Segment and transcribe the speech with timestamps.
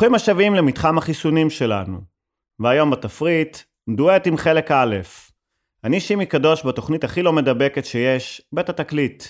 [0.00, 2.19] ברוכים השבים למתחם החיסונים שלנו.
[2.60, 3.58] והיום בתפריט,
[3.96, 4.96] דואטים חלק א'.
[5.84, 9.24] אני שימי קדוש בתוכנית הכי לא מדבקת שיש, בית התקליט.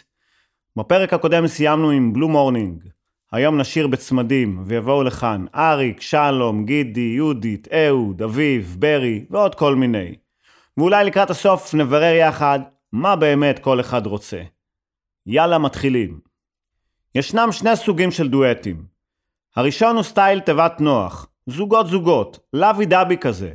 [0.77, 2.89] בפרק הקודם סיימנו עם Blue Morning.
[3.33, 10.15] היום נשיר בצמדים, ויבואו לכאן אריק, שלום, גידי, יהודית, אהוד, אביב, ברי, ועוד כל מיני.
[10.77, 12.61] ואולי לקראת הסוף נברר יחד
[12.93, 14.43] מה באמת כל אחד רוצה.
[15.27, 16.21] יאללה, מתחילים.
[17.15, 18.85] ישנם שני סוגים של דואטים.
[19.57, 23.53] הראשון הוא סטייל תיבת נוח, זוגות זוגות, לוי דבי כזה.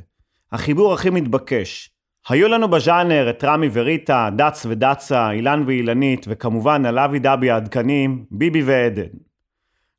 [0.51, 1.89] החיבור הכי מתבקש.
[2.29, 8.63] היו לנו בז'אנר את רמי וריטה, דץ ודצה, אילן ואילנית, וכמובן הלוי דבי העדכניים, ביבי
[8.63, 9.07] ועדן.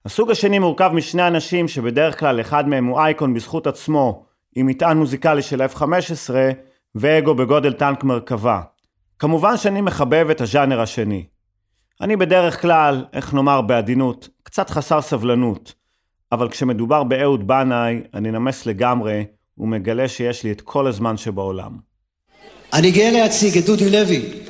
[0.05, 4.25] הסוג השני מורכב משני אנשים שבדרך כלל אחד מהם הוא אייקון בזכות עצמו,
[4.57, 6.31] עם מטען מוזיקלי של F-15,
[6.95, 8.61] ואגו בגודל טנק מרכבה.
[9.19, 11.27] כמובן שאני מחבב את הז'אנר השני.
[12.01, 15.75] אני בדרך כלל, איך נאמר בעדינות, קצת חסר סבלנות.
[16.33, 19.25] אבל כשמדובר באהוד בנאי, אני נמס לגמרי
[19.59, 21.77] ומגלה שיש לי את כל הזמן שבעולם.
[22.73, 24.46] אני גאה להציג את דודי לוי.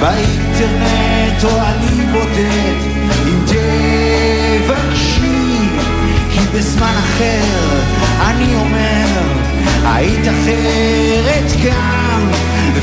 [0.00, 2.78] באינטרנט או אני בודד
[3.26, 3.38] אם
[4.66, 5.58] תבקשי
[6.32, 7.80] כי בזמן אחר
[8.20, 9.06] אני אומר
[9.84, 12.28] היית אחרת גם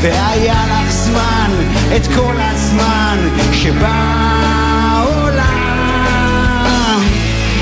[0.02, 1.52] והיה לך זמן
[1.96, 3.18] את כל הזמן
[3.52, 4.26] שבא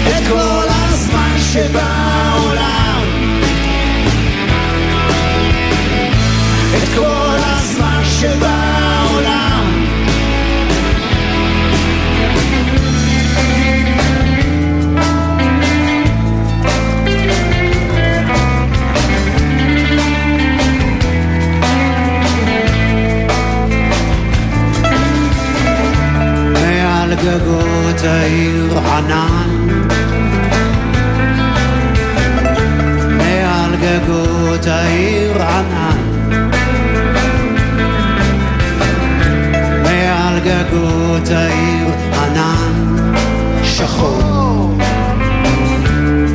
[0.08, 0.24] את
[1.41, 3.03] שבעולם.
[6.78, 8.62] את כל הזמן שבעולם.
[27.23, 29.67] גגות העיר ענן.
[33.17, 36.29] מעל גגות העיר ענן.
[39.84, 43.13] מעל גגות העיר ענן
[43.63, 44.78] שחור.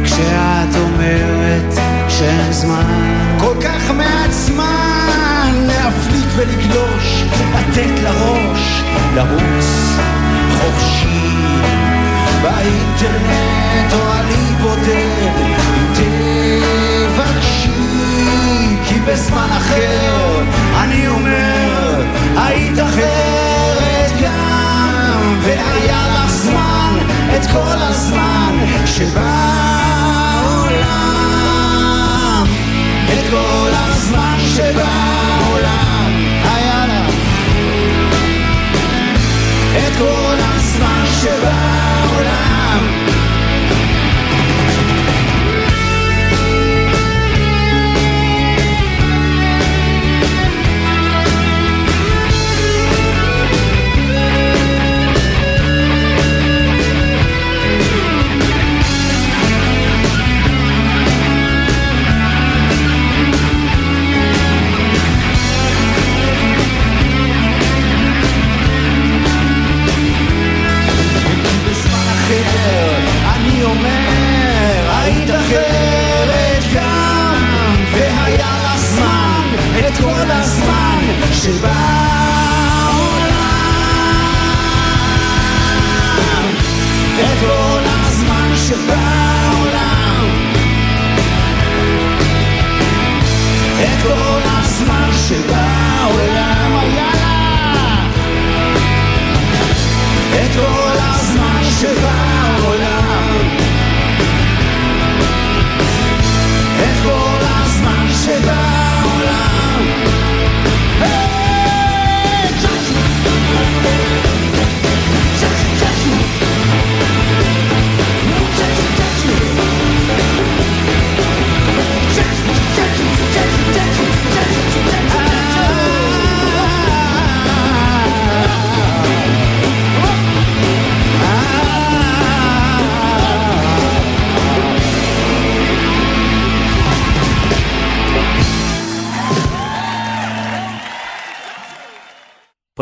[0.04, 1.74] כשאת אומרת
[2.08, 3.18] שאין זמן.
[3.40, 6.97] כל כך מעט זמן להפליג ולגלור
[7.78, 8.82] לתת לראש
[9.14, 9.96] לרוץ
[10.58, 11.36] חופשי
[12.42, 15.32] באינטרנט או אני בודד
[17.12, 17.66] תבקשי
[18.88, 20.42] כי בזמן אחר
[20.80, 22.02] אני אומר
[22.36, 26.98] היית אחרת גם והיה לך זמן
[27.36, 28.54] את כל הזמן
[28.86, 29.57] שבא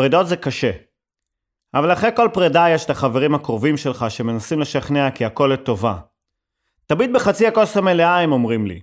[0.07, 0.71] פרידות זה קשה.
[1.73, 5.97] אבל אחרי כל פרידה יש את החברים הקרובים שלך שמנסים לשכנע כי הכל לטובה.
[6.85, 8.81] תביט בחצי הכוס המלאה, הם אומרים לי.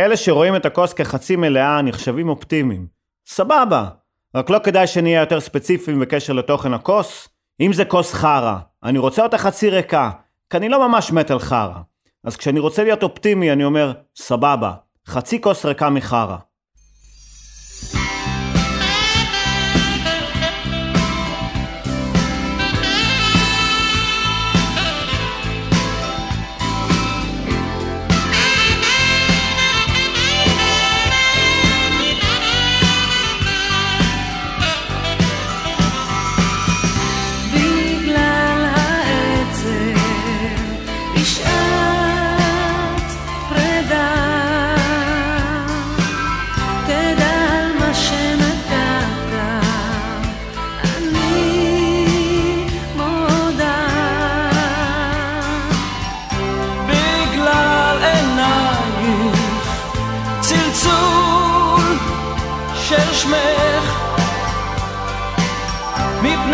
[0.00, 2.86] אלה שרואים את הכוס כחצי מלאה נחשבים אופטימיים.
[3.26, 3.88] סבבה,
[4.34, 7.28] רק לא כדאי שנהיה יותר ספציפיים בקשר לתוכן הכוס?
[7.60, 10.10] אם זה כוס חרא, אני רוצה אותה חצי ריקה,
[10.50, 11.78] כי אני לא ממש מת על חרא.
[12.24, 14.72] אז כשאני רוצה להיות אופטימי אני אומר, סבבה,
[15.06, 16.36] חצי כוס ריקה מחרא.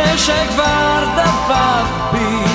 [0.00, 2.49] מפני שכבר דבק בי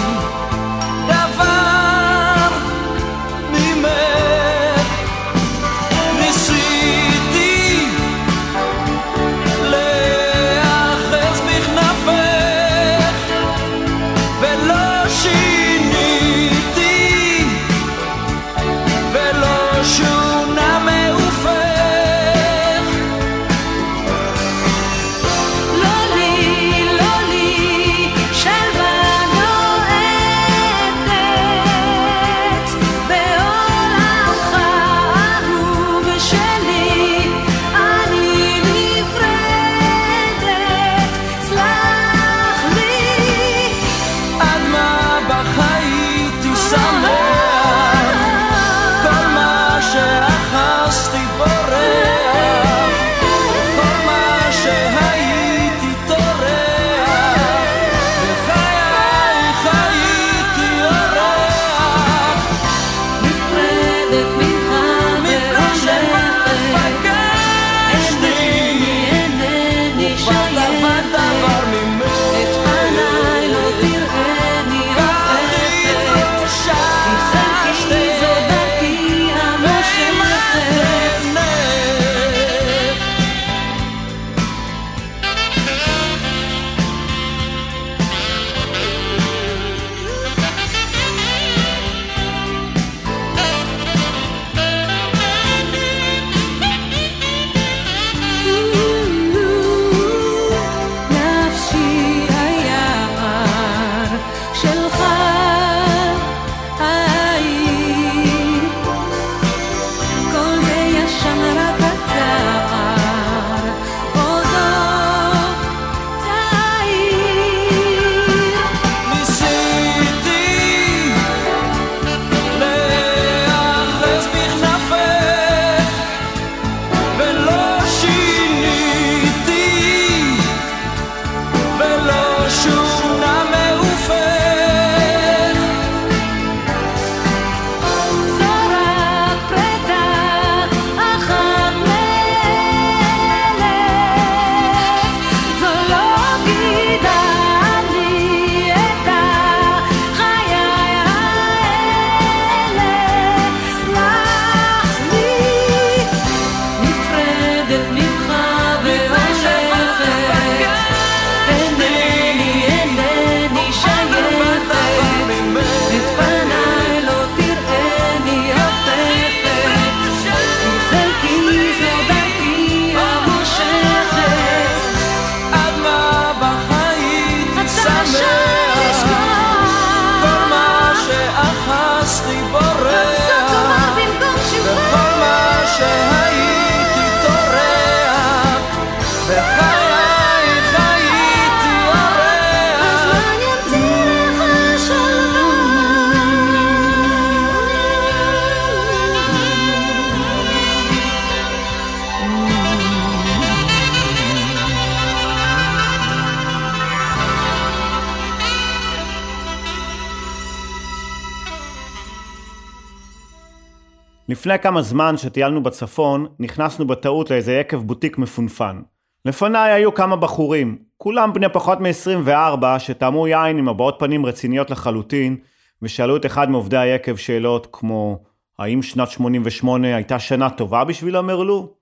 [214.46, 218.82] לפני כמה זמן שטיילנו בצפון, נכנסנו בטעות לאיזה יקב בוטיק מפונפן.
[219.26, 225.38] לפניי היו כמה בחורים, כולם בני פחות מ-24, שטעמו יין עם הבעות פנים רציניות לחלוטין,
[225.82, 228.24] ושאלו את אחד מעובדי היקב שאלות כמו
[228.60, 231.74] האם שנת 88 הייתה שנה טובה בשביל המרלו?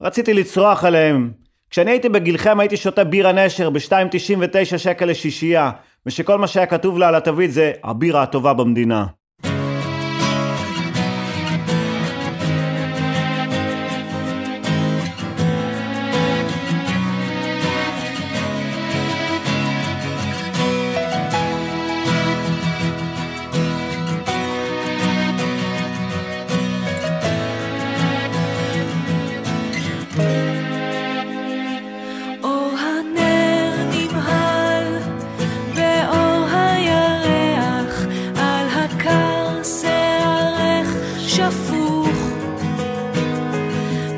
[0.00, 1.32] רציתי לצרוח עליהם.
[1.70, 5.70] כשאני הייתי בגילכם הייתי שותה בירה נשר ב-2.99 שקל לשישייה,
[6.06, 9.06] ושכל מה שהיה כתוב לה על התווית זה הבירה הטובה במדינה.
[41.38, 42.08] שפוך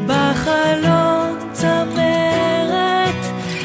[0.06, 3.24] בחלון צמרת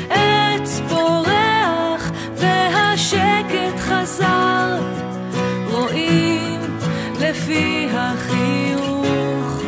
[0.10, 4.80] עץ פורח והשקט חזר.
[5.72, 6.60] רואים
[7.20, 9.64] לפי החיוך.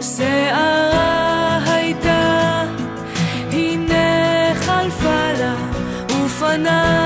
[0.00, 2.62] שערה הייתה,
[3.52, 5.54] הנה חלפה לה,
[6.08, 6.97] ופנייך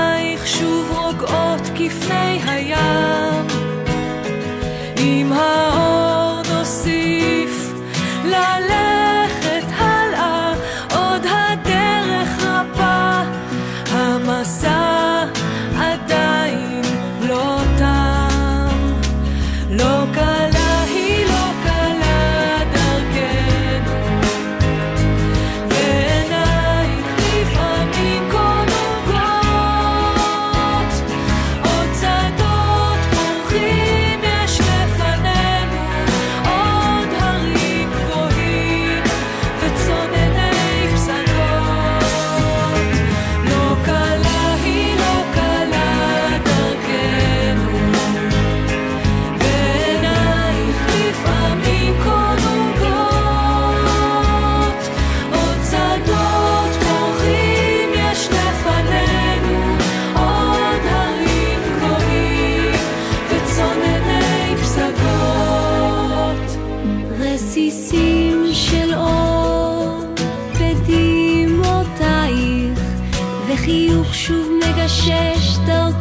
[68.53, 69.99] של אור
[70.53, 71.99] בדמעותייך
[73.47, 75.92] וחיוך שוב מגשש דרכו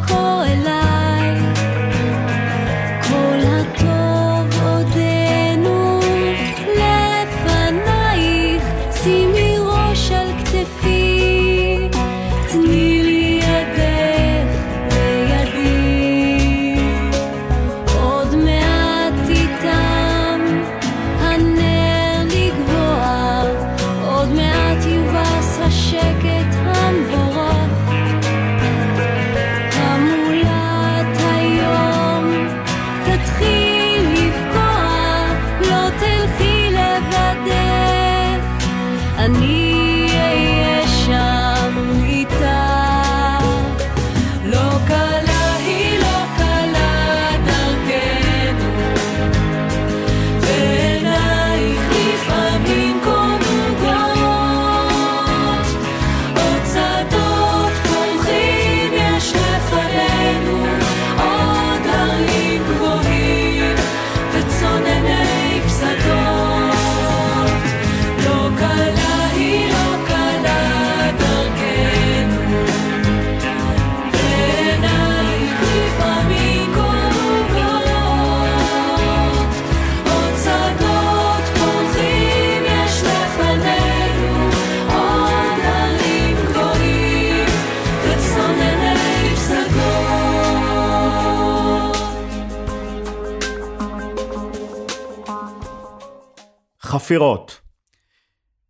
[96.93, 97.61] חפירות.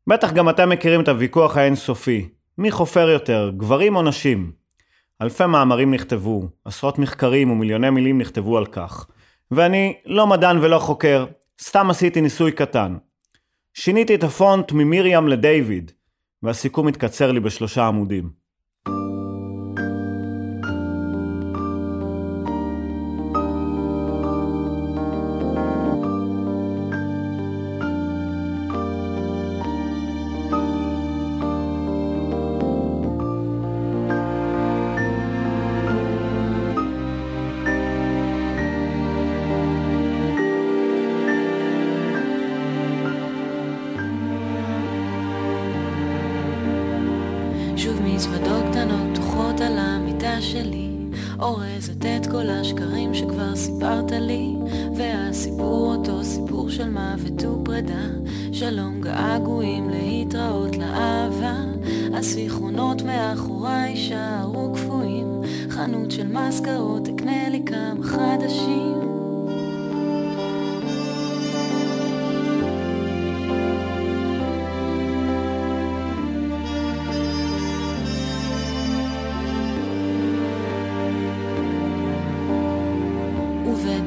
[0.07, 2.29] בטח גם אתם מכירים את הוויכוח האינסופי.
[2.59, 4.53] מי חופר יותר, גברים או נשים?
[5.23, 9.07] אלפי מאמרים נכתבו, עשרות מחקרים ומיליוני מילים נכתבו על כך.
[9.51, 11.27] ואני לא מדען ולא חוקר,
[11.61, 12.97] סתם עשיתי ניסוי קטן.
[13.75, 15.93] שיניתי את הפונט ממרים לדיוויד,
[16.43, 18.31] והסיכום התקצר לי בשלושה עמודים.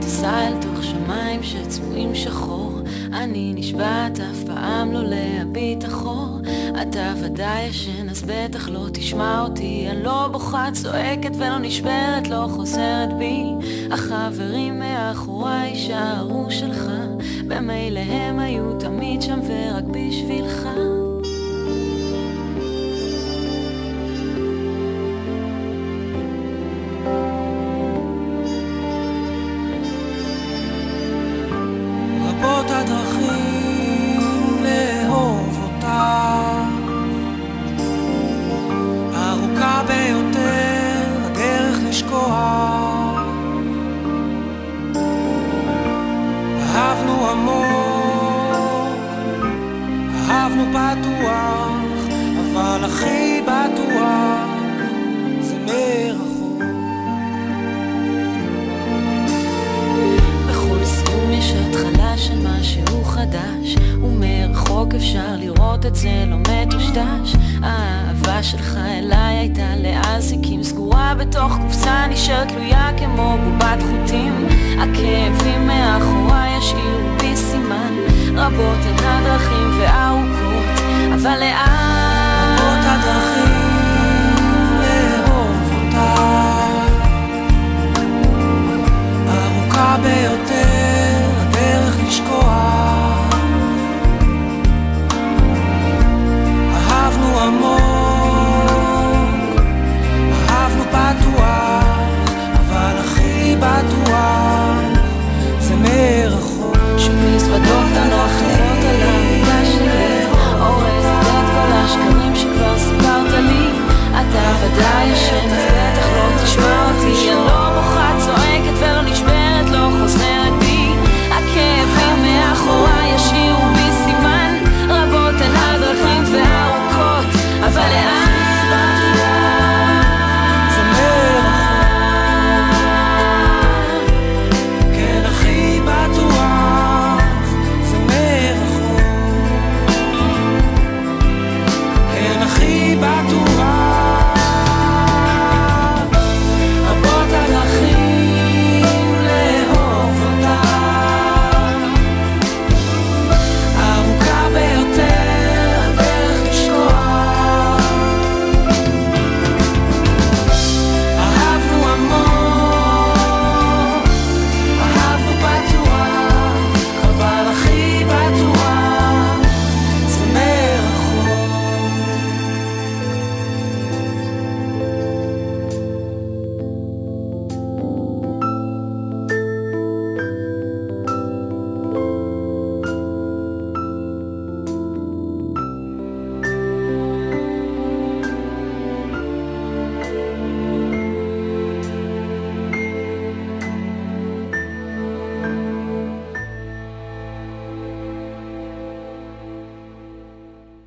[0.06, 2.72] ובטיסה אל תוך שמיים שצבועים שחור.
[3.14, 6.40] אני נשבעת אף פעם לא להביט אחור.
[6.82, 9.88] אתה ודאי ישן אז בטח לא תשמע אותי.
[9.90, 13.44] אני לא בוכה צועקת ולא נשברת לא חוזרת בי.
[13.92, 16.92] החברים מאחוריי יישארו שלך.
[17.48, 20.68] במילא הם היו תמיד שם ורק בשבילך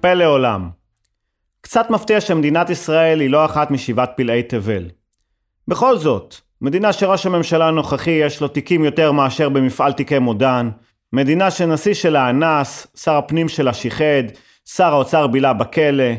[0.08, 0.68] פלא עולם.
[1.60, 4.84] קצת מפתיע שמדינת ישראל היא לא אחת משבעת פלאי תבל.
[5.68, 10.70] בכל זאת, מדינה שראש הממשלה הנוכחי יש לו תיקים יותר מאשר במפעל תיקי מודן,
[11.12, 14.22] מדינה שנשיא שלה אנס, שר הפנים שלה שיחד,
[14.64, 16.12] שר האוצר בילה בכלא,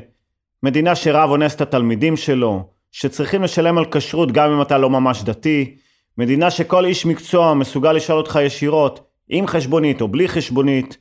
[0.64, 5.24] מדינה שרב אונס את התלמידים שלו, שצריכים לשלם על כשרות גם אם אתה לא ממש
[5.24, 5.76] דתי,
[6.18, 10.98] מדינה שכל איש מקצוע מסוגל לשאול אותך ישירות, עם חשבונית או בלי חשבונית,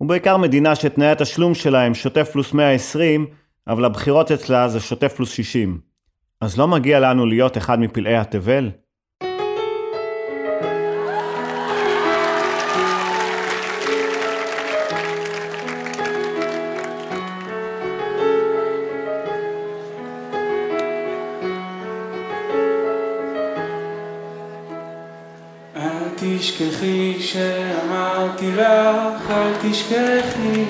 [0.00, 3.26] ובעיקר מדינה שתנאי התשלום שלה הם שוטף פלוס 120,
[3.68, 5.80] אבל הבחירות אצלה זה שוטף פלוס 60.
[6.40, 8.70] אז לא מגיע לנו להיות אחד מפלאי התבל?
[28.56, 30.64] לך, אל תשכחי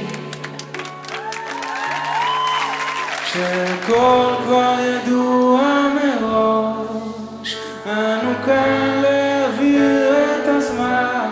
[3.33, 5.62] שהכל כבר ידוע
[5.95, 11.31] מראש, אנו כאן להעביר את הזמן.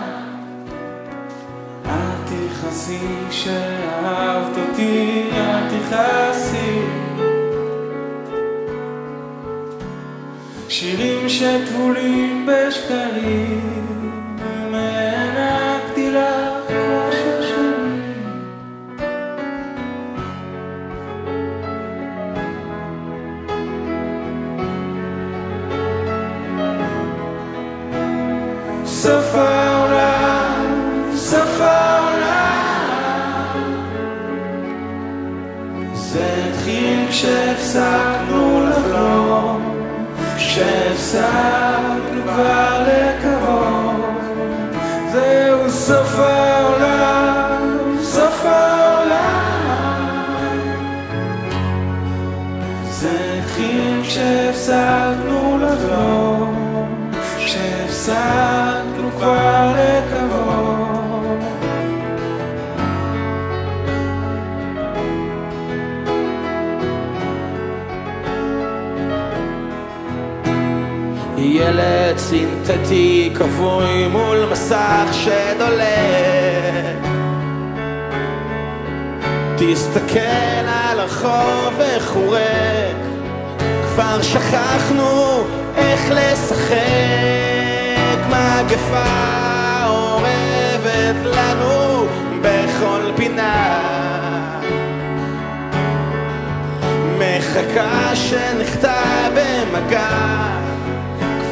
[1.85, 1.91] אל
[2.25, 6.79] תכעסי שאהבת אותי, אל תכעסי.
[10.69, 13.98] שירים שטבולים בשקרים,
[37.69, 39.61] כשהפסקנו לחלום,
[40.37, 42.68] כשהפסקנו כבר
[72.69, 75.85] סינתטי כבוי מול מסך שדולק.
[79.57, 82.97] תסתכל על הרחוב איך הוא ריק.
[83.85, 85.43] כבר שכחנו
[85.77, 86.77] איך לשחק.
[88.27, 92.05] מגפה אורבת לנו
[92.41, 93.79] בכל פינה.
[97.19, 100.68] מחכה שנחטא במגע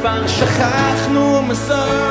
[0.00, 2.07] כבר שכחנו מזו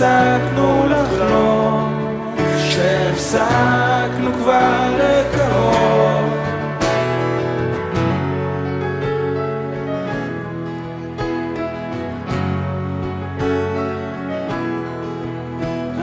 [0.00, 6.30] כשהפסקנו לחלום, כשהפסקנו כבר לקרוב.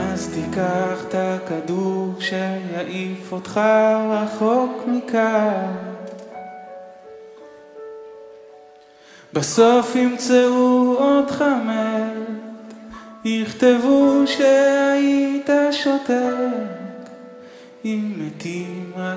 [0.00, 3.60] אז תיקח את הכדור שיעיף אותך
[4.10, 5.88] רחוק מכאן.
[9.32, 11.44] בסוף ימצאו אותך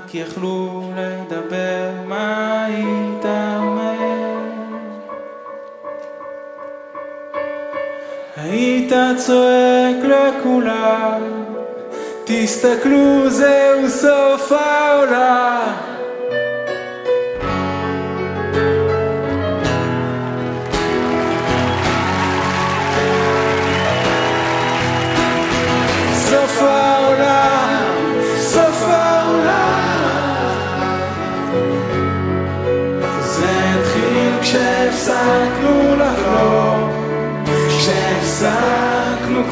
[0.05, 3.25] רק יכלו לדבר, מה היית
[3.57, 4.39] אומר?
[8.37, 11.21] היית צועק לכולם,
[12.25, 15.90] תסתכלו זהו סוף העולם.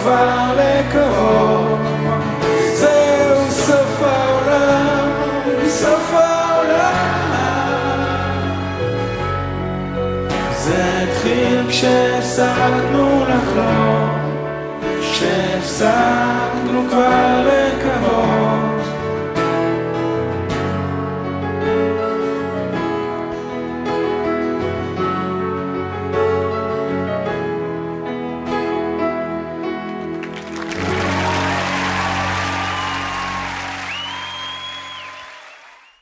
[0.02, 1.80] כבר לקרוב.
[2.74, 5.10] זהו סוף העולם,
[5.68, 6.50] סוף העולם.
[10.58, 14.10] זה התחיל כשהפסקנו לחלום.
[15.02, 17.89] כשהפסקנו כבר לקוות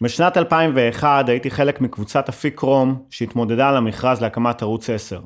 [0.08, 5.22] בשנת 2001 הייתי חלק מקבוצת אפיק רום שהתמודדה על המכרז להקמת ערוץ 10.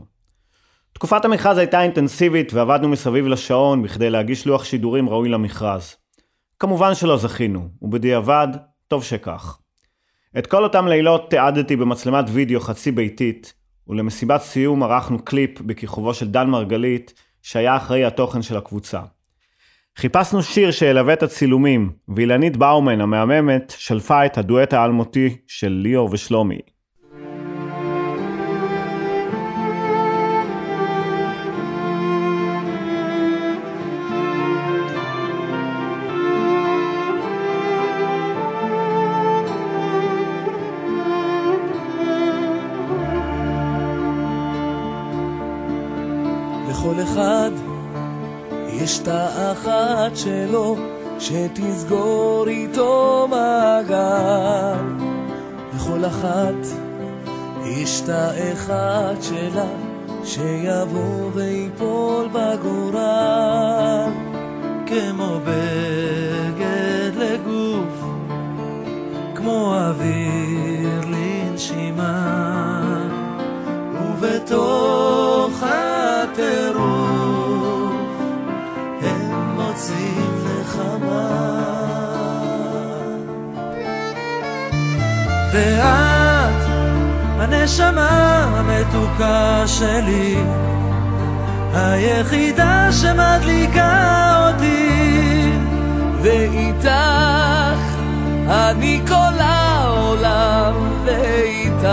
[0.93, 5.95] תקופת המכרז הייתה אינטנסיבית ועבדנו מסביב לשעון בכדי להגיש לוח שידורים ראוי למכרז.
[6.59, 8.47] כמובן שלא זכינו, ובדיעבד,
[8.87, 9.57] טוב שכך.
[10.37, 13.53] את כל אותם לילות תיעדתי במצלמת וידאו חצי ביתית,
[13.87, 19.01] ולמסיבת סיום ערכנו קליפ בכיכובו של דן מרגלית, שהיה אחראי התוכן של הקבוצה.
[19.97, 26.59] חיפשנו שיר שילווה את הצילומים, ואילנית באומן המהממת שלפה את הדואט האלמותי של ליאור ושלומי.
[48.91, 50.75] יש תא אחת שלו,
[51.19, 54.83] שתסגור איתו מעגל.
[55.75, 56.67] לכל אחת
[57.65, 59.67] יש תא אחד שלה,
[60.23, 64.09] שיבוא ויפול בגורל.
[64.85, 68.03] כמו בגד לגוף,
[69.35, 72.31] כמו אוויר לנשימה,
[74.01, 74.90] ובתוך
[87.61, 90.35] הנשמה המתוקה שלי,
[91.73, 95.51] היחידה שמדליקה אותי,
[96.21, 97.81] ואיתך
[98.47, 100.73] אני כל העולם,
[101.05, 101.87] ואיתך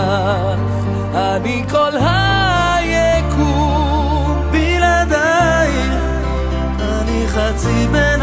[1.15, 3.29] אני כל היקום.
[4.51, 5.93] בלעדייך
[6.79, 8.21] אני חצי בן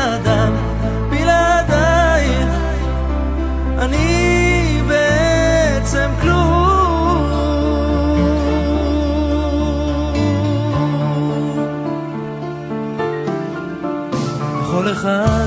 [15.07, 15.47] אחד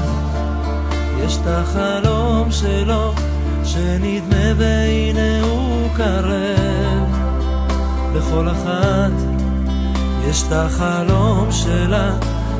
[1.25, 3.13] יש את החלום שלו,
[3.63, 7.07] שנדמה והנה הוא קרב.
[8.15, 9.11] לכל אחת
[10.29, 12.11] יש את החלום שלה,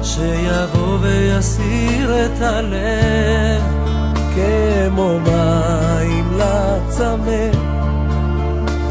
[0.04, 3.62] שיבוא ויסיר את הלב.
[4.36, 7.50] כמו מים לצמא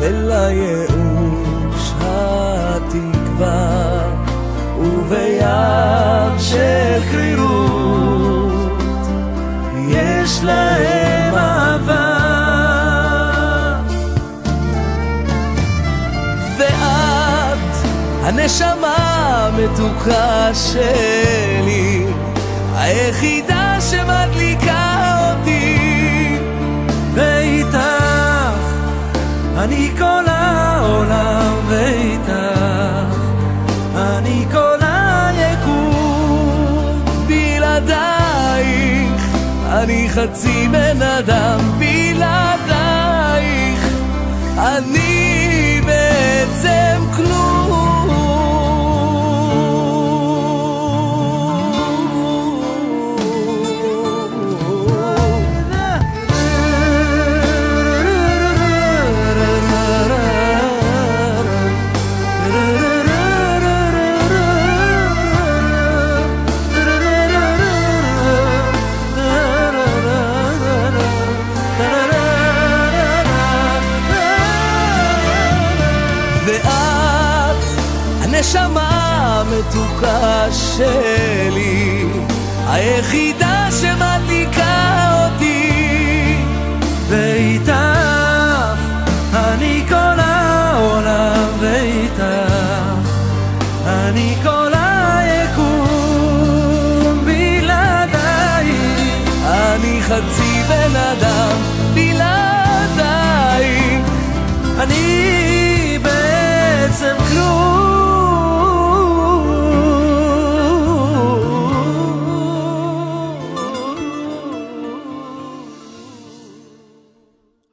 [0.00, 3.68] ולייאוש התקווה
[4.78, 7.87] ובים של קרירות
[10.28, 12.18] יש להם אהבה.
[16.58, 17.74] ואת
[18.22, 22.06] הנשמה המתוקה שלי
[22.76, 26.38] היחידה שמדליקה אותי.
[27.14, 27.78] ואיתך
[29.58, 33.16] אני כל העולם ואיתך
[33.96, 34.67] אני כל
[39.82, 43.38] אני חצי בן אדם בלעדייך.
[44.58, 47.57] אני בעצם ואת
[78.38, 78.88] הנשמה
[79.40, 82.04] המתוקה שלי,
[82.66, 83.47] היחידה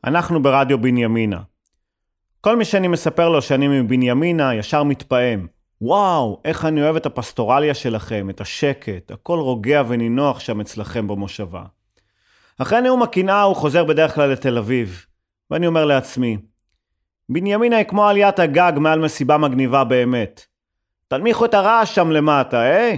[0.06, 1.42] אנחנו ברדיו בנימינה.
[2.42, 5.48] כל מי שאני מספר לו שאני מבנימינה ישר מתפעם.
[5.82, 11.64] וואו, איך אני אוהב את הפסטורליה שלכם, את השקט, הכל רוגע ונינוח שם אצלכם במושבה.
[12.62, 15.06] אחרי נאום הקנאה הוא חוזר בדרך כלל לתל אביב,
[15.52, 16.38] ואני אומר לעצמי,
[17.30, 20.46] בנימינה היא כמו עליית הגג מעל מסיבה מגניבה באמת.
[21.08, 22.96] תנמיכו את הרעש שם למטה, אה?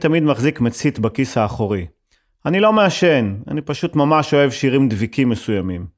[0.00, 1.86] תמיד מחזיק מצית בכיס האחורי.
[2.46, 5.97] אני לא מעשן, אני פשוט ממש אוהב שירים דביקים מסוימים.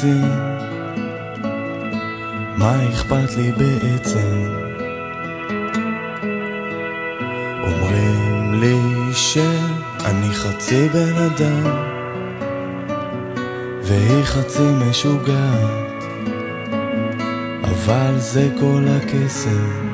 [0.00, 0.24] רוצים?
[2.56, 4.46] מה אכפת לי בעצם?
[7.62, 8.80] אומרים לי
[9.12, 11.86] שאני חצי בן אדם
[13.82, 16.04] והיא חצי משוגעת
[17.62, 19.90] אבל זה כל הקסם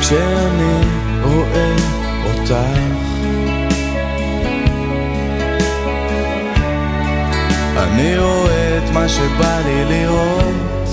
[0.00, 0.80] כשאני
[1.22, 1.76] רואה
[2.24, 3.15] אותך
[7.76, 10.88] אני רואה את מה שבא לי לראות.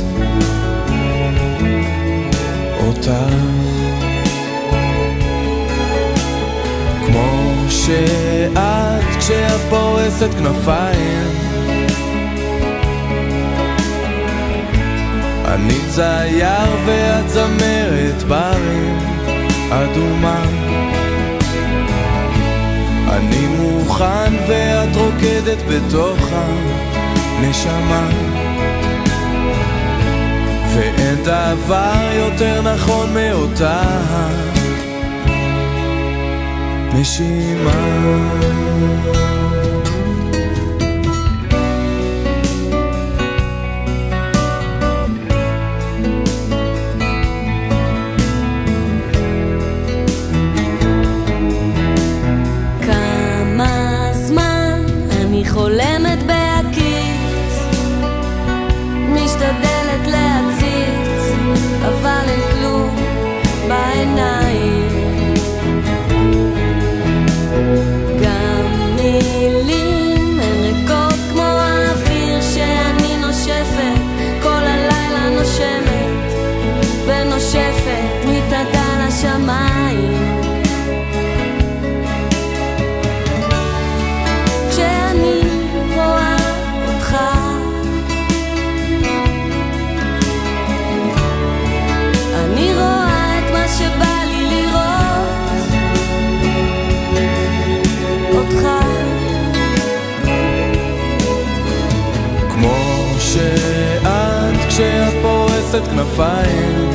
[2.85, 3.11] אותך
[7.05, 11.27] כמו שאת כשאת פורסת כנפיים.
[15.45, 18.99] אני צייר ואת זמרת ברים
[19.71, 20.43] אדומה.
[23.09, 25.12] אני מוכן ואת רוקדת
[25.69, 28.09] בתוך הנשמה.
[30.75, 33.81] ואין דבר יותר נכון מאותה
[36.93, 38.03] נשימה
[64.03, 64.32] tonight.
[105.73, 106.89] פורסת כנפיים.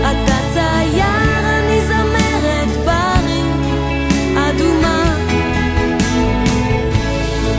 [0.00, 1.04] אתה צייר,
[1.44, 3.62] אני זמרת ברים
[4.38, 5.14] אדומה.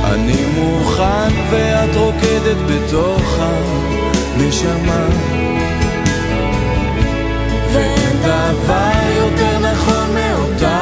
[0.03, 5.05] אני מוכן ואת רוקדת בתוך הנשמה.
[7.73, 10.81] ואין דבר יותר נכון מאותה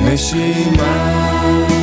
[0.00, 1.77] נשימה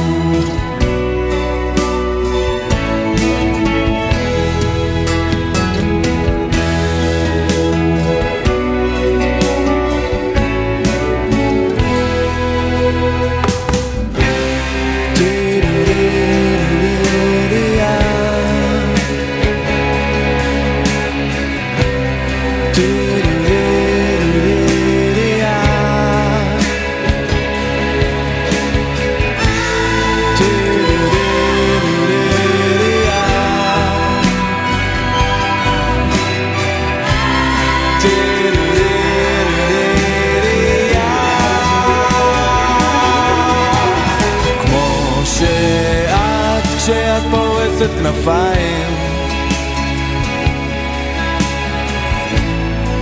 [47.77, 48.93] פורסת כנפיים.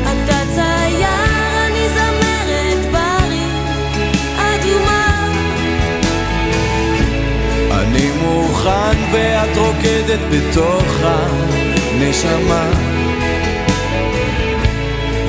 [0.01, 1.07] אתה צייר,
[1.67, 3.49] אני זמרת ברים
[4.37, 5.31] אדומה
[7.71, 12.71] אני מוכן ואת רוקדת בתוך הנשמה.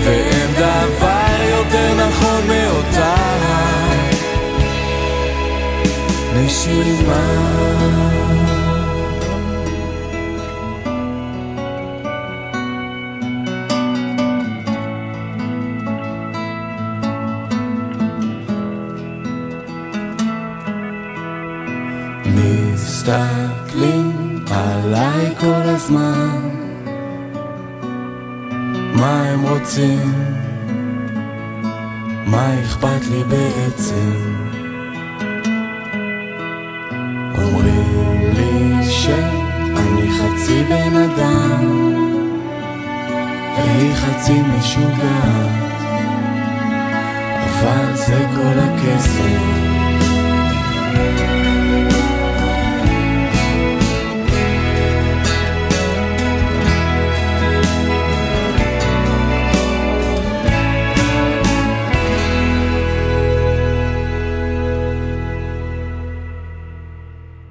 [0.05, 3.15] ואין דבר יותר נכון מאותה
[6.35, 7.55] נשימה
[23.05, 26.39] מסתכלים עליי כל הזמן
[28.95, 30.13] מה הם רוצים?
[32.27, 34.13] מה אכפת לי בעצם?
[37.35, 41.65] אומרים לי שאני חצי בן אדם
[43.57, 45.65] והיא חצי משוגעת
[47.45, 49.54] אבל זה כל הכסף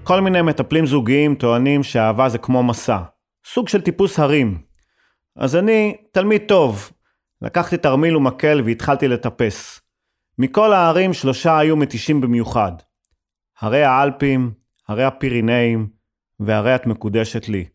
[0.03, 2.99] כל מיני מטפלים זוגיים טוענים שאהבה זה כמו מסע.
[3.45, 4.61] סוג של טיפוס הרים.
[5.35, 6.91] אז אני תלמיד טוב.
[7.41, 9.81] לקחתי תרמיל ומקל והתחלתי לטפס.
[10.37, 12.71] מכל ההרים שלושה היו מתישים במיוחד.
[13.59, 14.51] הרי האלפים,
[14.87, 15.87] הרי הפירינאים,
[16.39, 17.65] והרי את מקודשת לי.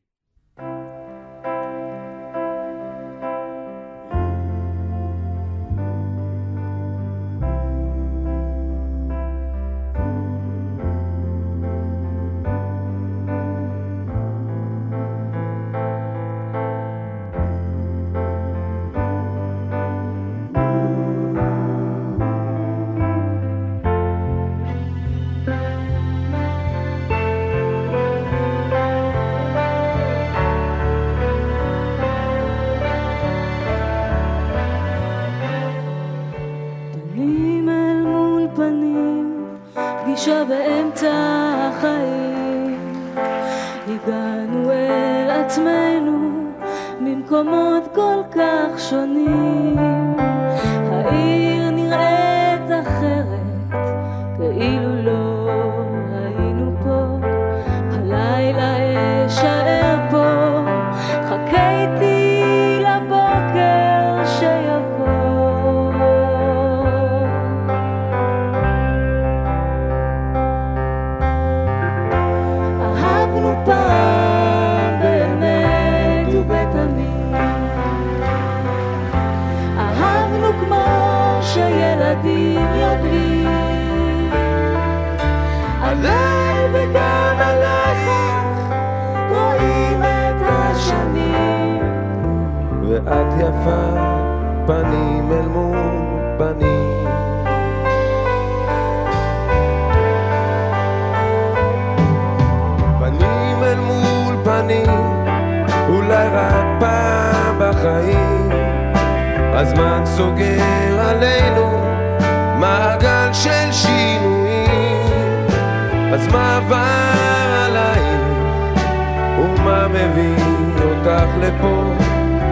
[121.48, 121.94] לפה,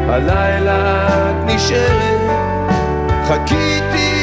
[0.08, 2.20] הלילה את נשארת,
[3.24, 4.15] חכיתי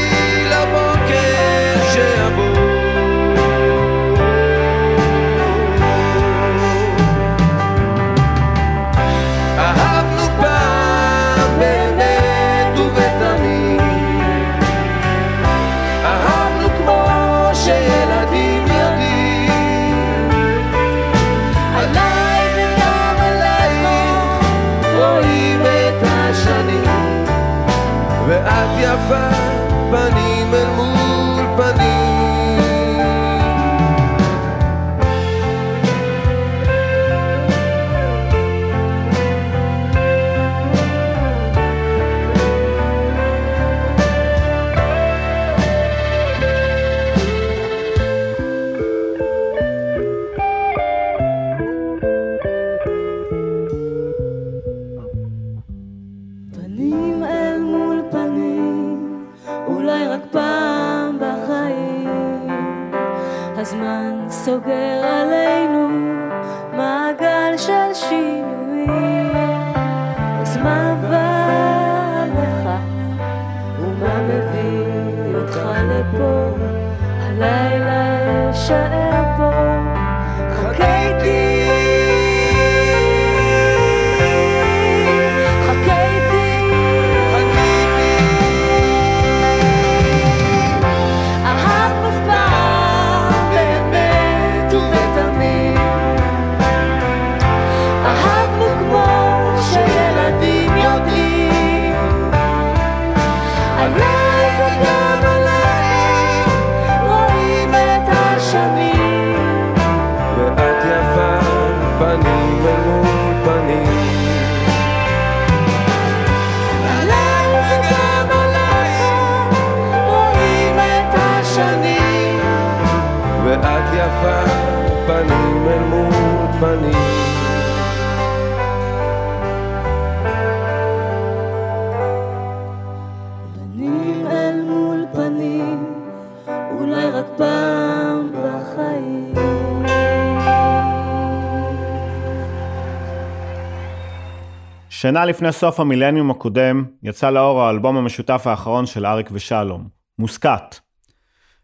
[145.13, 149.87] שנה לפני סוף המילניום הקודם, יצא לאור האלבום המשותף האחרון של אריק ושלום,
[150.19, 150.79] מוסקת.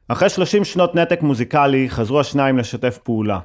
[0.07, 3.39] אחרי 30 שנות נתק מוזיקלי, חזרו השניים לשתף פעולה.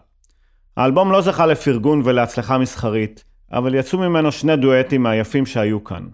[0.76, 6.07] האלבום לא זכה לפרגון ולהצלחה מסחרית, אבל יצאו ממנו שני דואטים מהיפים שהיו כאן.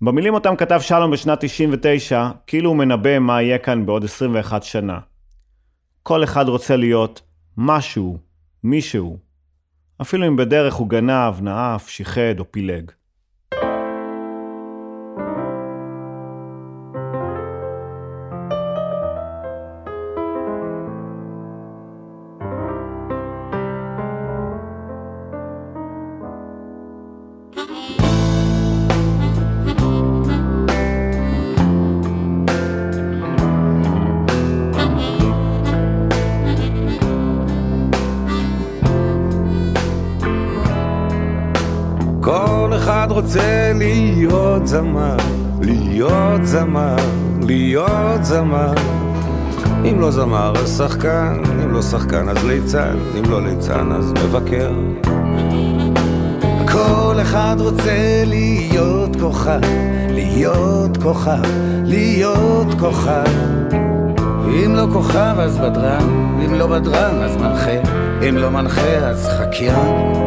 [0.00, 4.98] במילים אותם כתב שלום בשנת 99, כאילו הוא מנבא מה יהיה כאן בעוד 21 שנה.
[6.02, 7.22] כל אחד רוצה להיות
[7.56, 8.18] משהו,
[8.62, 9.23] מישהו.
[10.02, 12.90] אפילו אם בדרך הוא גנב, נאף, שיחד או פילג.
[44.74, 45.16] זמר,
[45.60, 46.96] להיות זמר,
[47.42, 48.72] להיות זמר.
[49.84, 54.72] אם לא זמר אז שחקן, אם לא שחקן אז ליצן, אם לא ליצן אז מבקר.
[56.72, 59.60] כל אחד רוצה להיות כוכב,
[60.10, 61.42] להיות כוכב,
[61.84, 63.24] להיות כוכב.
[64.64, 66.08] אם לא כוכב אז בדרן,
[66.44, 67.90] אם לא בדרן אז מנחה,
[68.28, 70.23] אם לא מנחה אז חקירה.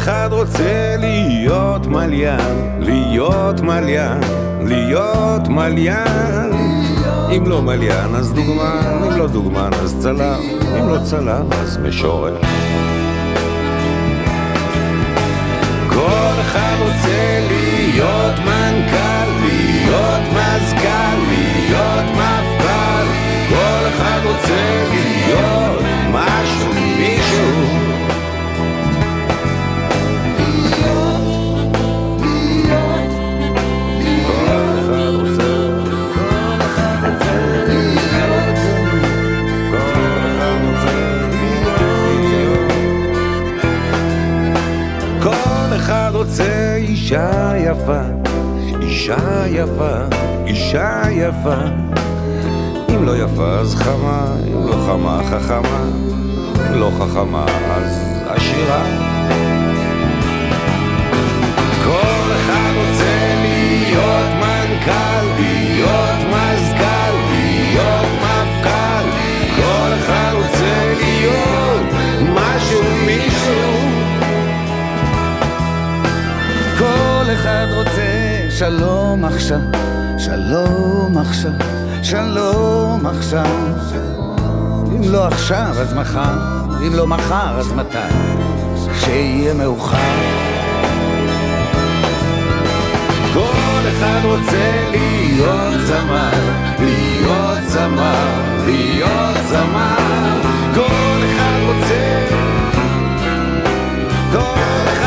[0.00, 4.20] אחד רוצה להיות מליין, להיות מליין,
[4.60, 6.52] להיות מליין.
[7.36, 10.40] אם לא מליין אז דוגמן, אם לא דוגמן אז צלם,
[10.78, 12.36] אם לא צלם אז משורר.
[15.88, 23.06] כל אחד רוצה להיות מנכ"ל, להיות מזכ"ל, להיות מפכ"ל.
[23.48, 25.79] כל אחד רוצה להיות
[51.30, 51.54] יפה.
[52.94, 55.82] אם לא יפה אז חמה, אם לא חמה חכמה,
[56.68, 58.84] אם לא חכמה אז עשירה.
[61.84, 69.04] כל אחד רוצה להיות מנכ"ל, להיות מזכ"ל, להיות מפכ"ל.
[69.56, 71.82] כל אחד רוצה להיות
[72.34, 73.72] משהו, מישהו.
[76.78, 79.60] כל אחד רוצה שלום עכשיו,
[80.24, 81.52] שלום עכשיו,
[82.02, 83.46] שלום עכשיו.
[84.96, 86.38] אם לא עכשיו אז מחר,
[86.86, 87.98] אם לא מחר אז מתי?
[88.92, 89.96] כשיהיה מאוחר.
[93.34, 96.30] כל אחד רוצה להיות זמר,
[96.78, 98.26] להיות זמר,
[98.66, 100.40] להיות זמר.
[100.74, 102.26] כל אחד רוצה,
[104.32, 104.38] כל
[104.92, 104.99] אחד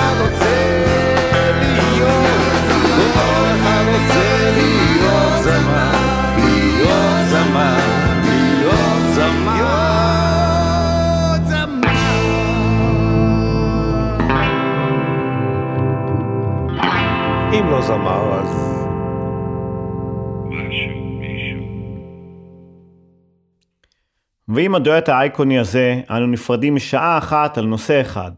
[18.04, 18.74] זמר אז...
[24.48, 28.32] ועם הדואט האייקוני הזה, אנו נפרדים משעה אחת על נושא אחד.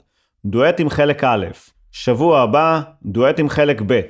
[0.45, 1.45] דואט עם חלק א',
[1.91, 4.01] שבוע הבא, דואט עם חלק ב'.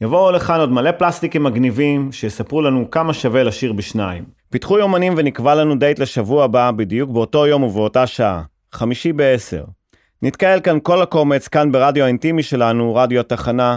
[0.00, 4.24] יבואו לכאן עוד מלא פלסטיקים מגניבים, שיספרו לנו כמה שווה לשיר בשניים.
[4.50, 8.42] פיתחו יומנים ונקבע לנו דייט לשבוע הבא, בדיוק באותו יום ובאותה שעה.
[8.72, 9.64] חמישי בעשר.
[10.22, 13.76] נתקהל כאן כל הקומץ, כאן ברדיו האינטימי שלנו, רדיו התחנה,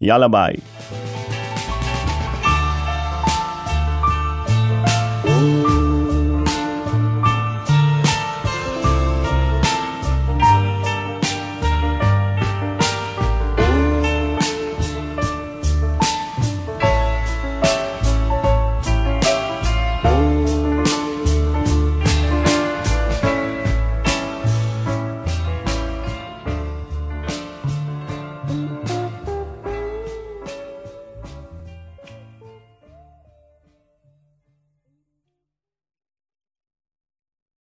[0.00, 0.54] יאללה ביי.